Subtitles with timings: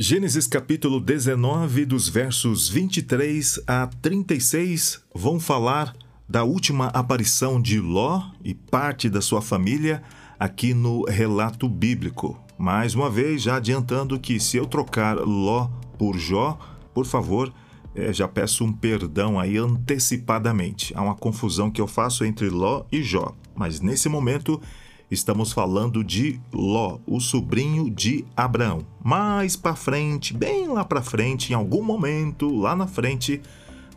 [0.00, 5.92] Gênesis capítulo 19, dos versos 23 a 36, vão falar
[6.28, 10.00] da última aparição de Ló e parte da sua família
[10.38, 12.40] aqui no relato bíblico.
[12.56, 15.66] Mais uma vez, já adiantando que se eu trocar Ló
[15.98, 16.56] por Jó,
[16.94, 17.52] por favor,
[17.92, 20.92] eh, já peço um perdão aí antecipadamente.
[20.96, 24.62] Há uma confusão que eu faço entre Ló e Jó, mas nesse momento
[25.10, 28.86] Estamos falando de Ló, o sobrinho de Abraão.
[29.02, 33.40] Mais para frente, bem lá para frente, em algum momento lá na frente,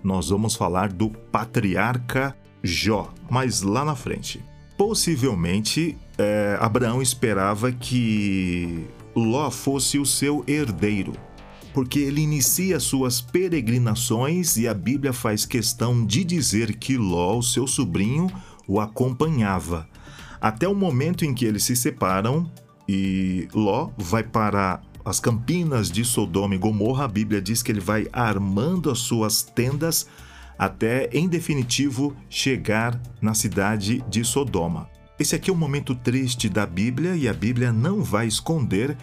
[0.01, 4.41] nós vamos falar do patriarca Jó, mas lá na frente.
[4.77, 11.11] Possivelmente, é, Abraão esperava que Ló fosse o seu herdeiro,
[11.73, 17.67] porque ele inicia suas peregrinações e a Bíblia faz questão de dizer que Ló, seu
[17.67, 18.31] sobrinho,
[18.65, 19.90] o acompanhava
[20.41, 22.51] até o momento em que eles se separam
[22.89, 27.05] e Ló vai para as campinas de Sodoma e Gomorra.
[27.05, 30.07] A Bíblia diz que ele vai armando as suas tendas
[30.57, 34.89] até, em definitivo, chegar na cidade de Sodoma.
[35.19, 38.97] Esse aqui é um momento triste da Bíblia e a Bíblia não vai esconder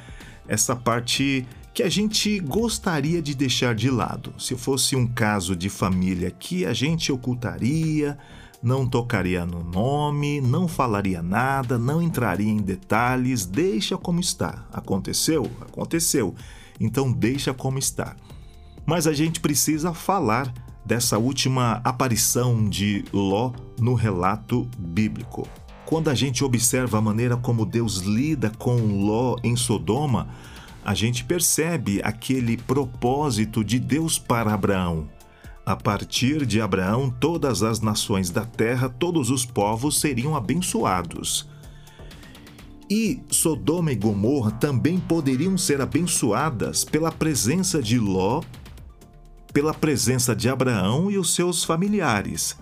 [0.48, 4.34] essa parte que a gente gostaria de deixar de lado.
[4.38, 8.18] Se fosse um caso de família que a gente ocultaria,
[8.62, 14.66] não tocaria no nome, não falaria nada, não entraria em detalhes, deixa como está.
[14.72, 15.48] Aconteceu?
[15.60, 16.34] Aconteceu.
[16.80, 18.16] Então deixa como está.
[18.84, 20.52] Mas a gente precisa falar
[20.84, 25.46] dessa última aparição de Ló no relato bíblico.
[25.84, 30.28] Quando a gente observa a maneira como Deus lida com Ló em Sodoma,
[30.84, 35.08] a gente percebe aquele propósito de Deus para Abraão
[35.68, 41.46] a partir de Abraão, todas as nações da terra, todos os povos seriam abençoados.
[42.88, 48.40] E Sodoma e Gomorra também poderiam ser abençoadas pela presença de Ló,
[49.52, 52.56] pela presença de Abraão e os seus familiares.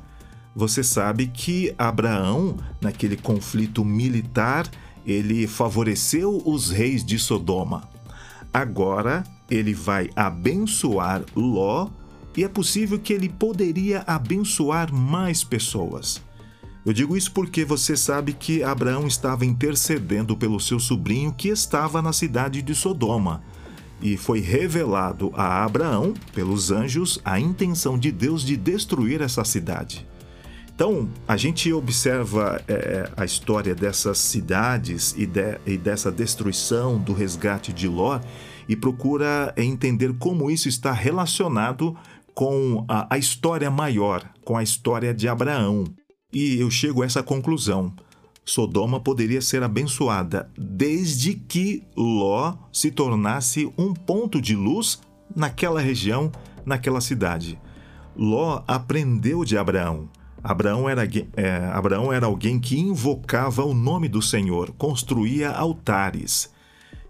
[0.52, 4.69] Você sabe que Abraão, naquele conflito militar,
[5.06, 7.88] ele favoreceu os reis de Sodoma.
[8.52, 11.88] Agora ele vai abençoar Ló
[12.36, 16.22] e é possível que ele poderia abençoar mais pessoas.
[16.84, 22.00] Eu digo isso porque você sabe que Abraão estava intercedendo pelo seu sobrinho que estava
[22.00, 23.42] na cidade de Sodoma.
[24.00, 30.06] E foi revelado a Abraão, pelos anjos, a intenção de Deus de destruir essa cidade.
[30.76, 37.14] Então, a gente observa é, a história dessas cidades e, de, e dessa destruição do
[37.14, 38.20] resgate de Ló
[38.69, 41.96] e procura entender como isso está relacionado
[42.36, 45.84] com a, a história maior, com a história de Abraão.
[46.30, 47.94] E eu chego a essa conclusão.
[48.44, 55.00] Sodoma poderia ser abençoada desde que Ló se tornasse um ponto de luz
[55.34, 56.30] naquela região,
[56.64, 57.58] naquela cidade.
[58.14, 60.06] Ló aprendeu de Abraão.
[60.44, 66.54] Abraão era, é, Abraão era alguém que invocava o nome do Senhor, construía altares.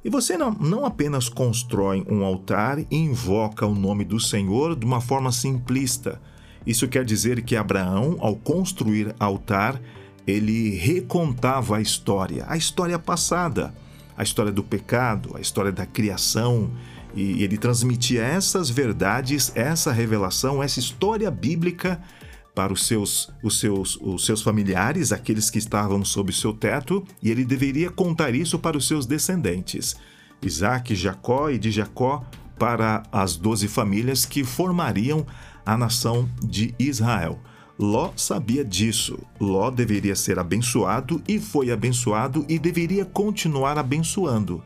[0.06, 4.87] E você não, não apenas constrói um altar e invoca o nome do Senhor de
[4.87, 6.22] uma forma simplista.
[6.65, 9.81] Isso quer dizer que Abraão, ao construir altar,
[10.25, 13.75] ele recontava a história, a história passada,
[14.16, 16.71] a história do pecado, a história da criação,
[17.12, 22.00] e ele transmitia essas verdades, essa revelação, essa história bíblica
[22.56, 27.31] para os seus, os seus, os seus familiares, aqueles que estavam sob seu teto, e
[27.31, 29.94] ele deveria contar isso para os seus descendentes,
[30.41, 32.25] Isaac, Jacó e de Jacó
[32.59, 35.27] para as doze famílias que formariam
[35.66, 37.39] a nação de Israel.
[37.78, 39.19] Ló sabia disso.
[39.39, 44.62] Ló deveria ser abençoado e foi abençoado e deveria continuar abençoando.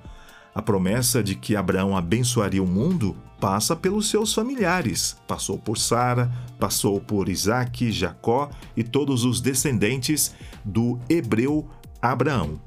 [0.55, 5.17] A promessa de que Abraão abençoaria o mundo passa pelos seus familiares.
[5.27, 10.35] Passou por Sara, passou por Isaac, Jacó e todos os descendentes
[10.65, 11.67] do hebreu
[12.01, 12.61] Abraão.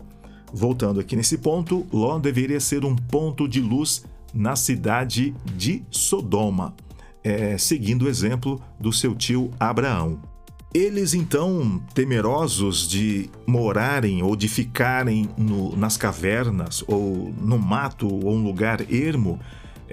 [0.52, 6.76] Voltando aqui nesse ponto, Ló deveria ser um ponto de luz na cidade de Sodoma,
[7.24, 10.20] é, seguindo o exemplo do seu tio Abraão.
[10.74, 18.34] Eles então, temerosos de morarem ou de ficarem no, nas cavernas ou no mato ou
[18.34, 19.40] um lugar ermo,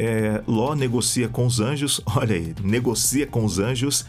[0.01, 4.07] é, Ló negocia com os anjos, olha aí, negocia com os anjos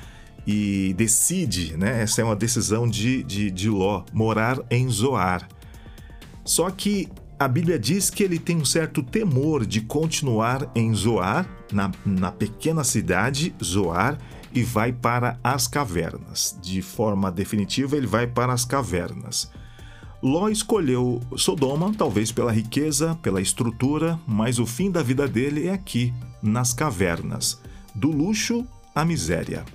[0.48, 2.02] e decide, né?
[2.02, 5.50] Essa é uma decisão de, de, de Ló, morar em Zoar.
[6.46, 11.46] Só que a Bíblia diz que ele tem um certo temor de continuar em Zoar,
[11.74, 14.18] na, na pequena cidade Zoar,
[14.54, 16.58] e vai para as cavernas.
[16.62, 19.52] De forma definitiva, ele vai para as cavernas.
[20.22, 25.74] Ló escolheu Sodoma, talvez pela riqueza, pela estrutura, mas o fim da vida dele é
[25.74, 26.14] aqui,
[26.44, 27.60] nas cavernas,
[27.96, 29.66] do luxo à miséria.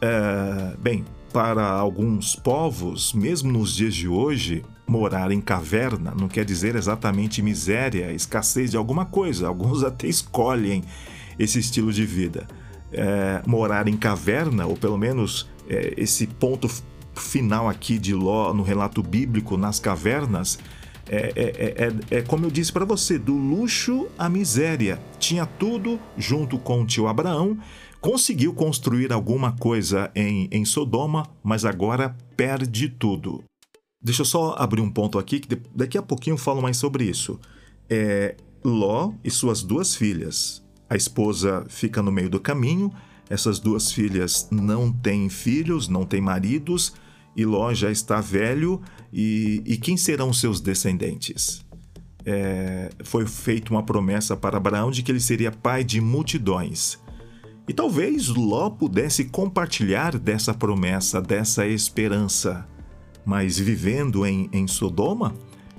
[0.00, 6.44] É, bem, para alguns povos, mesmo nos dias de hoje, morar em caverna não quer
[6.44, 9.48] dizer exatamente miséria, escassez de alguma coisa.
[9.48, 10.84] Alguns até escolhem
[11.38, 12.46] esse estilo de vida.
[12.92, 16.68] É, morar em caverna, ou pelo menos é, esse ponto
[17.14, 20.58] final aqui de Ló no relato bíblico nas cavernas
[21.08, 25.00] é, é, é, é como eu disse para você, do luxo à miséria.
[25.18, 27.58] Tinha tudo junto com o tio Abraão,
[28.00, 33.42] conseguiu construir alguma coisa em, em Sodoma, mas agora perde tudo.
[34.00, 37.04] Deixa eu só abrir um ponto aqui, que daqui a pouquinho eu falo mais sobre
[37.04, 37.38] isso.
[37.90, 40.62] É, Ló e suas duas filhas.
[40.88, 42.92] A esposa fica no meio do caminho,
[43.28, 46.92] essas duas filhas não têm filhos, não têm maridos,
[47.36, 48.80] e Ló já está velho,
[49.12, 51.64] e, e quem serão seus descendentes?
[52.24, 56.98] É, foi feita uma promessa para Abraão de que ele seria pai de multidões.
[57.68, 62.66] E talvez Ló pudesse compartilhar dessa promessa, dessa esperança.
[63.24, 65.34] Mas vivendo em, em Sodoma,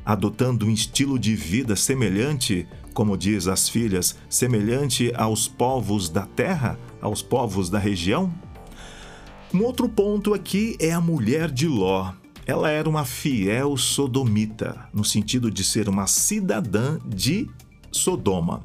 [0.06, 6.80] adotando um estilo de vida semelhante, como diz as filhas, semelhante aos povos da terra,
[7.02, 8.34] aos povos da região,
[9.54, 12.12] um outro ponto aqui é a mulher de Ló.
[12.46, 17.48] Ela era uma fiel sodomita, no sentido de ser uma cidadã de
[17.92, 18.64] Sodoma.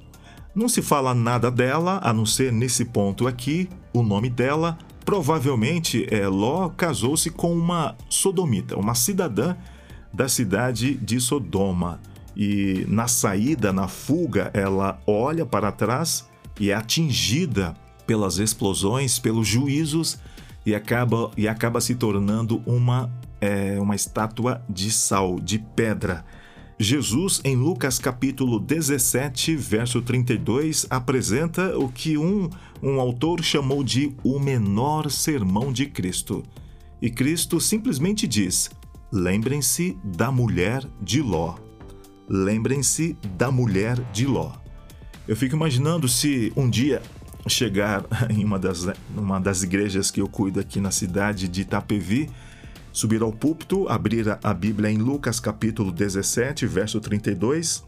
[0.54, 4.78] Não se fala nada dela, a não ser nesse ponto aqui, o nome dela.
[5.04, 9.56] Provavelmente é, Ló casou-se com uma sodomita, uma cidadã
[10.12, 12.00] da cidade de Sodoma.
[12.34, 16.26] E na saída, na fuga, ela olha para trás
[16.58, 17.74] e é atingida
[18.06, 20.18] pelas explosões, pelos juízos
[20.68, 23.10] e acaba, e acaba se tornando uma,
[23.40, 26.26] é, uma estátua de sal, de pedra.
[26.78, 32.50] Jesus, em Lucas capítulo 17, verso 32, apresenta o que um,
[32.82, 36.42] um autor chamou de o menor sermão de Cristo.
[37.00, 38.70] E Cristo simplesmente diz:
[39.10, 41.54] lembrem-se da mulher de Ló.
[42.28, 44.52] Lembrem-se da mulher de Ló.
[45.26, 47.00] Eu fico imaginando se um dia
[47.46, 48.86] chegar em uma das,
[49.16, 52.30] uma das igrejas que eu cuido aqui na cidade de Itapevi,
[52.92, 57.84] subir ao púlpito, abrir a, Bíblia em Lucas capítulo 17, verso 32,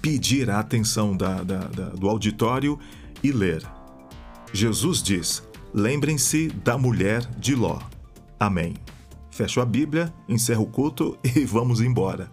[0.00, 2.78] pedir a atenção da, da, da, do auditório
[3.22, 3.62] e ler.
[4.52, 5.42] Jesus diz:
[5.72, 7.78] Lembrem-se da mulher de Ló.
[8.38, 8.74] Amém.
[9.30, 12.30] Fecho a Bíblia, encerro o culto e vamos embora.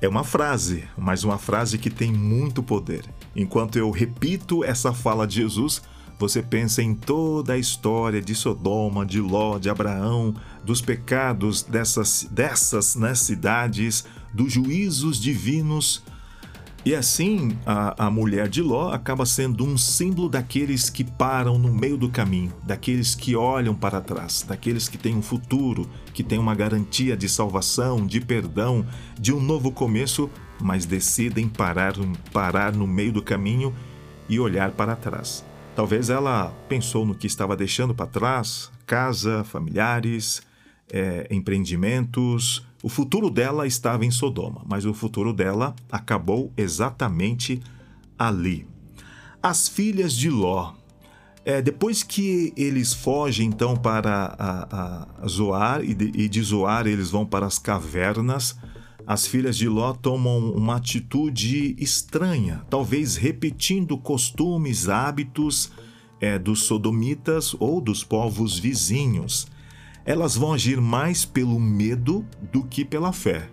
[0.00, 3.04] É uma frase, mas uma frase que tem muito poder.
[3.38, 5.80] Enquanto eu repito essa fala de Jesus,
[6.18, 12.26] você pensa em toda a história de Sodoma, de Ló, de Abraão, dos pecados dessas,
[12.28, 14.04] dessas né, cidades,
[14.34, 16.02] dos juízos divinos.
[16.84, 21.72] E assim, a, a mulher de Ló acaba sendo um símbolo daqueles que param no
[21.72, 26.40] meio do caminho, daqueles que olham para trás, daqueles que têm um futuro, que têm
[26.40, 28.84] uma garantia de salvação, de perdão,
[29.16, 30.28] de um novo começo,
[30.60, 31.94] mas decidem parar,
[32.32, 33.74] parar no meio do caminho
[34.28, 35.44] e olhar para trás.
[35.74, 40.42] Talvez ela pensou no que estava deixando para trás casa, familiares,
[40.90, 47.60] é, empreendimentos, o futuro dela estava em Sodoma, mas o futuro dela acabou exatamente
[48.18, 48.66] ali.
[49.42, 50.72] As filhas de Ló.
[51.44, 56.86] É, depois que eles fogem então para a, a Zoar e de, e de Zoar
[56.86, 58.58] eles vão para as cavernas,
[59.08, 65.72] as filhas de Ló tomam uma atitude estranha, talvez repetindo costumes, hábitos
[66.20, 69.48] é, dos sodomitas ou dos povos vizinhos
[70.08, 73.50] elas vão agir mais pelo medo do que pela fé.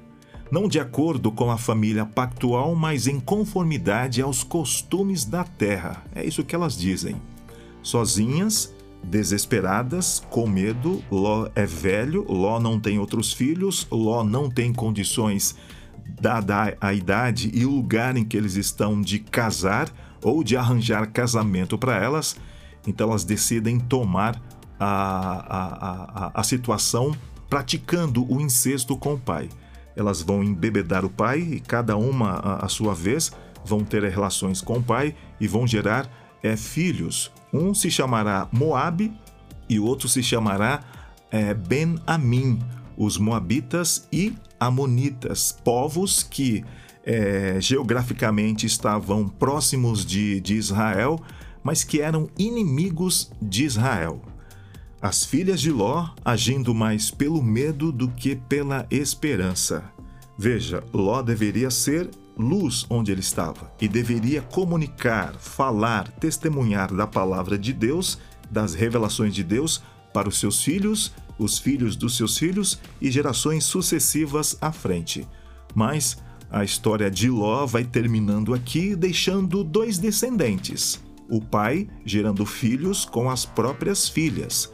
[0.50, 6.06] Não de acordo com a família pactual, mas em conformidade aos costumes da terra.
[6.16, 7.22] É isso que elas dizem.
[7.84, 8.74] Sozinhas,
[9.10, 15.56] desesperadas, com medo, Ló é velho, Ló não tem outros filhos, Ló não tem condições,
[16.20, 19.90] dada a idade e o lugar em que eles estão, de casar
[20.24, 22.36] ou de arranjar casamento para elas,
[22.88, 24.42] então elas decidem tomar
[24.80, 27.16] a, a, a, a situação
[27.50, 29.50] praticando o incesto com o pai.
[29.96, 33.32] Elas vão embebedar o pai e cada uma a sua vez
[33.64, 36.10] vão ter relações com o pai e vão gerar
[36.46, 37.32] é, filhos.
[37.52, 39.12] Um se chamará Moabe
[39.68, 40.84] e o outro se chamará
[41.32, 42.60] é, Ben-Amim,
[42.96, 46.64] os Moabitas e Amonitas, povos que
[47.04, 51.20] é, geograficamente estavam próximos de, de Israel,
[51.64, 54.22] mas que eram inimigos de Israel.
[55.02, 59.84] As filhas de Ló agindo mais pelo medo do que pela esperança.
[60.38, 67.58] Veja, Ló deveria ser luz onde ele estava e deveria comunicar, falar, testemunhar da palavra
[67.58, 68.18] de Deus,
[68.50, 69.82] das revelações de Deus
[70.14, 75.28] para os seus filhos, os filhos dos seus filhos e gerações sucessivas à frente.
[75.74, 76.18] Mas
[76.50, 83.30] a história de Ló vai terminando aqui, deixando dois descendentes: o pai gerando filhos com
[83.30, 84.72] as próprias filhas.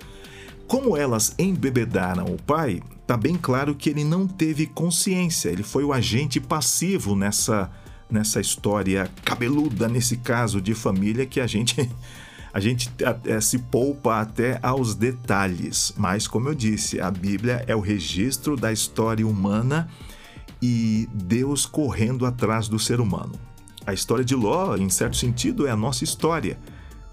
[0.72, 5.84] Como elas embebedaram o pai, está bem claro que ele não teve consciência, ele foi
[5.84, 7.70] o agente passivo nessa,
[8.10, 11.76] nessa história cabeluda, nesse caso de família que a gente.
[12.54, 12.90] A gente
[13.26, 18.58] é, se poupa até aos detalhes, mas como eu disse, a Bíblia é o registro
[18.58, 19.90] da história humana
[20.62, 23.34] e Deus correndo atrás do ser humano.
[23.86, 26.58] A história de Ló, em certo sentido, é a nossa história.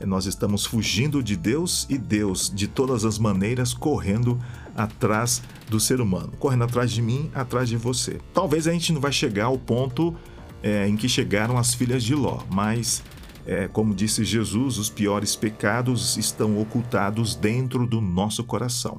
[0.07, 4.39] Nós estamos fugindo de Deus e Deus, de todas as maneiras, correndo
[4.77, 8.21] atrás do ser humano, correndo atrás de mim, atrás de você.
[8.33, 10.15] Talvez a gente não vai chegar ao ponto
[10.63, 13.03] é, em que chegaram as filhas de Ló, mas,
[13.45, 18.99] é, como disse Jesus, os piores pecados estão ocultados dentro do nosso coração.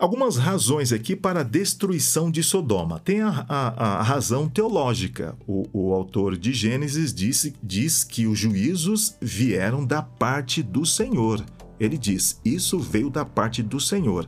[0.00, 2.98] Algumas razões aqui para a destruição de Sodoma.
[2.98, 5.36] Tem a, a, a razão teológica.
[5.46, 11.44] O, o, autor de Gênesis disse, diz que os juízos vieram da parte do Senhor.
[11.78, 14.26] Ele diz: Isso veio da parte do Senhor.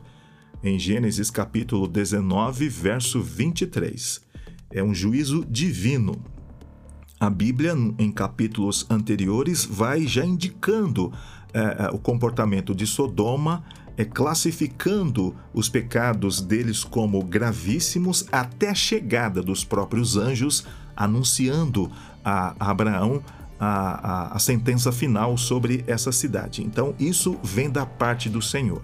[0.63, 4.21] Em Gênesis capítulo 19, verso 23.
[4.69, 6.23] É um juízo divino.
[7.19, 11.11] A Bíblia, em capítulos anteriores, vai já indicando
[11.51, 13.63] é, o comportamento de Sodoma
[13.97, 21.91] é, classificando os pecados deles como gravíssimos até a chegada dos próprios anjos, anunciando
[22.23, 23.23] a Abraão
[23.59, 26.63] a, a, a sentença final sobre essa cidade.
[26.63, 28.81] Então, isso vem da parte do Senhor.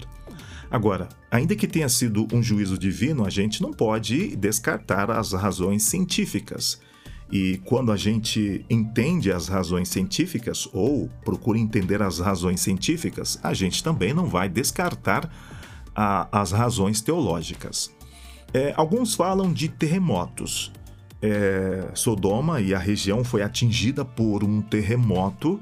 [0.71, 5.83] Agora, ainda que tenha sido um juízo divino, a gente não pode descartar as razões
[5.83, 6.79] científicas.
[7.31, 13.53] E quando a gente entende as razões científicas ou procura entender as razões científicas, a
[13.53, 15.29] gente também não vai descartar
[15.95, 17.91] a, as razões teológicas.
[18.51, 20.71] É, alguns falam de terremotos.
[21.21, 25.59] É, Sodoma e a região foi atingida por um terremoto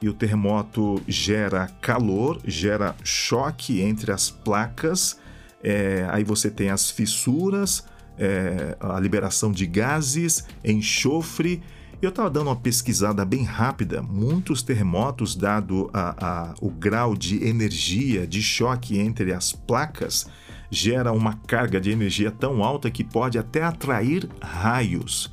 [0.00, 5.18] e o terremoto gera calor, gera choque entre as placas.
[5.62, 7.84] É, aí você tem as fissuras,
[8.20, 11.62] é, a liberação de gases, enxofre.
[12.02, 14.02] Eu estava dando uma pesquisada bem rápida.
[14.02, 20.26] Muitos terremotos, dado a, a, o grau de energia, de choque entre as placas,
[20.70, 25.32] gera uma carga de energia tão alta que pode até atrair raios.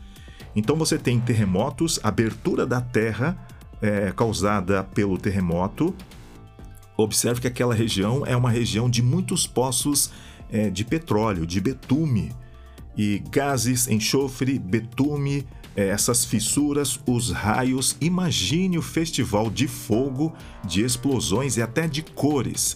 [0.55, 3.37] Então você tem terremotos, abertura da Terra
[3.81, 5.93] é, causada pelo terremoto.
[6.95, 10.11] Observe que aquela região é uma região de muitos poços
[10.49, 12.31] é, de petróleo, de betume
[12.97, 17.95] e gases, enxofre, betume, é, essas fissuras, os raios.
[18.01, 20.33] Imagine o festival de fogo,
[20.65, 22.75] de explosões e até de cores,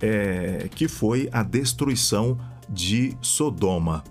[0.00, 2.38] é, que foi a destruição
[2.68, 4.04] de Sodoma.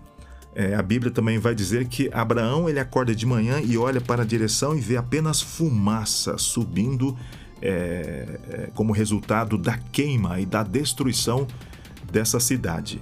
[0.55, 4.23] É, a Bíblia também vai dizer que Abraão ele acorda de manhã e olha para
[4.23, 7.15] a direção e vê apenas fumaça subindo
[7.61, 11.45] é como resultado da queima e da destruição
[12.11, 12.99] dessa cidade.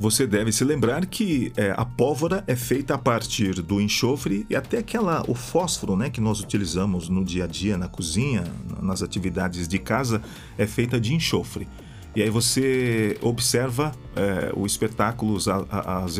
[0.00, 4.56] Você deve se lembrar que é, a pólvora é feita a partir do enxofre e
[4.56, 8.44] até aquela o fósforo, né, que nós utilizamos no dia a dia na cozinha,
[8.80, 10.22] nas atividades de casa,
[10.56, 11.68] é feita de enxofre.
[12.16, 15.36] E aí você observa é, o espetáculo,
[15.68, 16.18] as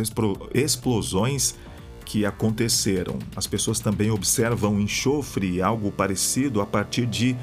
[0.52, 1.54] explosões
[2.04, 3.18] que aconteceram.
[3.34, 7.34] As pessoas também observam enxofre, algo parecido, a partir de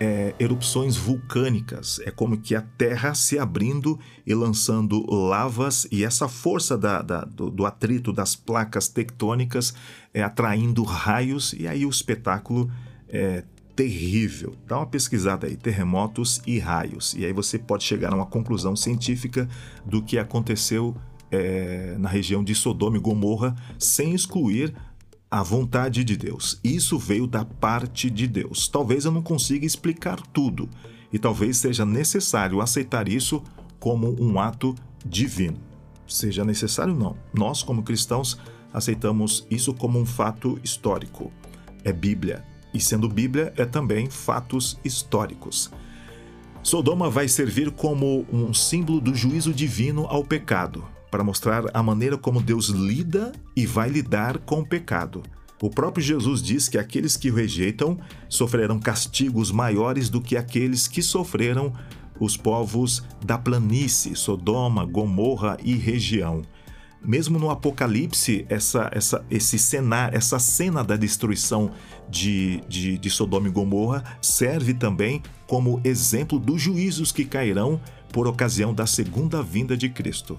[0.00, 2.00] é, erupções vulcânicas.
[2.06, 7.20] É como que a Terra se abrindo e lançando lavas, e essa força da, da,
[7.20, 9.74] do, do, atrito das placas tectônicas
[10.14, 12.70] é, atraindo raios, e aí o espetáculo
[13.06, 13.44] é
[13.76, 14.54] terrível.
[14.66, 18.74] Dá uma pesquisada aí, terremotos e raios, e aí você pode chegar a uma conclusão
[18.74, 19.46] científica
[19.84, 20.96] do que aconteceu
[21.30, 24.74] é, na região de Sodoma e Gomorra, sem excluir
[25.30, 26.58] a vontade de Deus.
[26.64, 28.66] Isso veio da parte de Deus.
[28.66, 30.68] Talvez eu não consiga explicar tudo,
[31.12, 33.42] e talvez seja necessário aceitar isso
[33.78, 34.74] como um ato
[35.06, 35.58] divino.
[36.06, 37.16] Seja necessário não.
[37.32, 38.38] Nós, como cristãos,
[38.72, 41.32] aceitamos isso como um fato histórico.
[41.84, 42.44] É Bíblia.
[42.74, 45.70] E sendo Bíblia, é também fatos históricos.
[46.62, 52.16] Sodoma vai servir como um símbolo do juízo divino ao pecado, para mostrar a maneira
[52.16, 55.22] como Deus lida e vai lidar com o pecado.
[55.60, 57.98] O próprio Jesus diz que aqueles que o rejeitam
[58.28, 61.72] sofrerão castigos maiores do que aqueles que sofreram
[62.18, 66.42] os povos da planície, Sodoma, Gomorra e região.
[67.02, 71.70] Mesmo no Apocalipse, essa, essa, esse cenário, essa cena da destruição
[72.10, 77.80] de, de, de Sodoma e Gomorra serve também como exemplo dos juízos que cairão
[78.12, 80.38] por ocasião da segunda vinda de Cristo.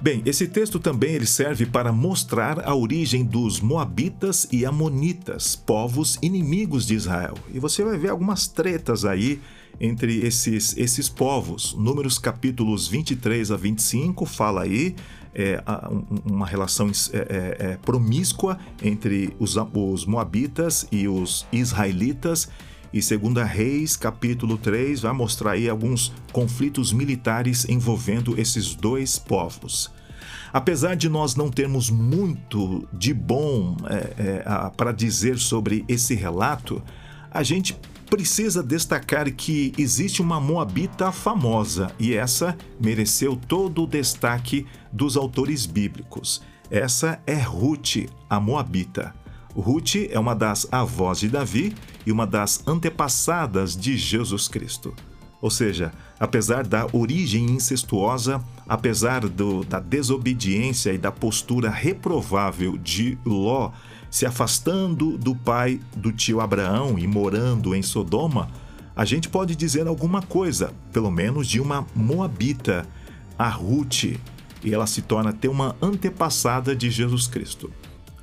[0.00, 6.16] Bem, esse texto também ele serve para mostrar a origem dos Moabitas e Amonitas, povos
[6.22, 7.34] inimigos de Israel.
[7.52, 9.40] E você vai ver algumas tretas aí
[9.80, 11.74] entre esses, esses povos.
[11.74, 14.94] Números capítulos 23 a 25 fala aí
[15.34, 15.60] é,
[16.24, 22.48] uma relação é, é, é, promíscua entre os, os Moabitas e os Israelitas.
[22.92, 29.90] E segunda Reis, capítulo 3, vai mostrar aí alguns conflitos militares envolvendo esses dois povos.
[30.52, 36.82] Apesar de nós não termos muito de bom é, é, para dizer sobre esse relato,
[37.30, 37.78] a gente
[38.08, 45.66] precisa destacar que existe uma moabita famosa e essa mereceu todo o destaque dos autores
[45.66, 46.40] bíblicos.
[46.70, 49.14] Essa é Ruth, a moabita.
[49.54, 51.74] Ruth é uma das avós de Davi
[52.06, 54.94] e uma das antepassadas de Jesus Cristo.
[55.40, 63.16] Ou seja, apesar da origem incestuosa, apesar do, da desobediência e da postura reprovável de
[63.24, 63.70] Ló,
[64.10, 68.48] se afastando do pai do tio Abraão e morando em Sodoma,
[68.96, 72.84] a gente pode dizer alguma coisa, pelo menos de uma moabita,
[73.38, 74.04] a Ruth,
[74.64, 77.70] e ela se torna até uma antepassada de Jesus Cristo.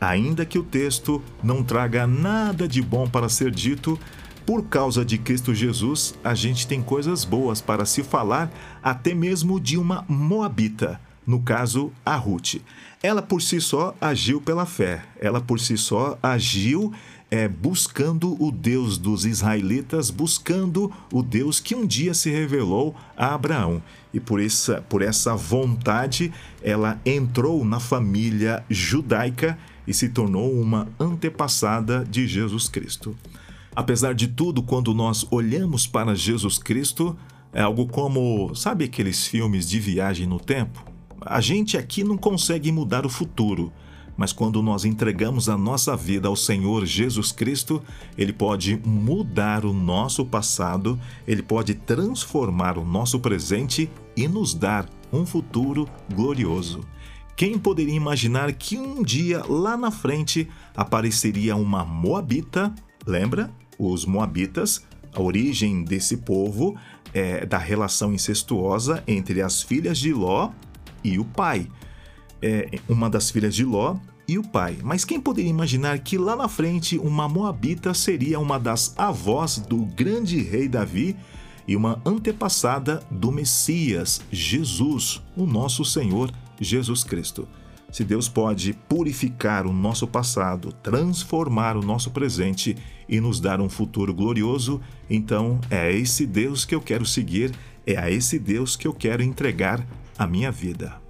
[0.05, 3.99] Ainda que o texto não traga nada de bom para ser dito,
[4.45, 8.51] por causa de Cristo Jesus, a gente tem coisas boas para se falar,
[8.83, 12.61] até mesmo de uma Moabita, no caso, a Ruth.
[13.01, 16.93] Ela por si só agiu pela fé, ela por si só agiu
[17.31, 23.33] é, buscando o Deus dos israelitas, buscando o Deus que um dia se revelou a
[23.33, 23.81] Abraão.
[24.13, 26.31] E por essa, por essa vontade,
[26.61, 29.57] ela entrou na família judaica
[29.87, 33.15] e se tornou uma antepassada de Jesus Cristo.
[33.75, 37.15] Apesar de tudo, quando nós olhamos para Jesus Cristo,
[37.51, 40.83] é algo como, sabe aqueles filmes de viagem no tempo?
[41.21, 43.71] A gente aqui não consegue mudar o futuro,
[44.17, 47.81] mas quando nós entregamos a nossa vida ao Senhor Jesus Cristo,
[48.17, 54.89] Ele pode mudar o nosso passado, Ele pode transformar o nosso presente e nos dar
[55.11, 56.81] um futuro glorioso.
[57.35, 62.73] Quem poderia imaginar que um dia lá na frente apareceria uma Moabita,
[63.05, 63.51] lembra?
[63.77, 66.77] os Moabitas, a origem desse povo
[67.13, 70.51] é da relação incestuosa entre as filhas de Ló
[71.03, 71.67] e o pai.
[72.41, 74.77] É uma das filhas de Ló e o pai.
[74.81, 79.85] Mas quem poderia imaginar que lá na frente uma Moabita seria uma das avós do
[79.85, 81.17] grande rei Davi
[81.67, 87.47] e uma antepassada do Messias, Jesus, o nosso Senhor Jesus Cristo?
[87.91, 92.75] Se Deus pode purificar o nosso passado, transformar o nosso presente
[93.07, 97.51] e nos dar um futuro glorioso, então é esse Deus que eu quero seguir,
[97.85, 99.85] é a esse Deus que eu quero entregar
[100.17, 101.04] a minha vida.